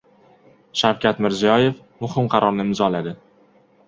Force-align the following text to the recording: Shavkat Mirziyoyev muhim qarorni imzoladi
Shavkat 0.79 1.19
Mirziyoyev 1.25 1.83
muhim 2.05 2.31
qarorni 2.35 2.65
imzoladi 2.69 3.15